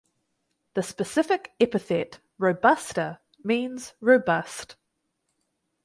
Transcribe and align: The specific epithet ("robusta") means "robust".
The 0.73 0.81
specific 0.81 1.53
epithet 1.59 2.21
("robusta") 2.39 3.19
means 3.43 3.93
"robust". 3.99 4.75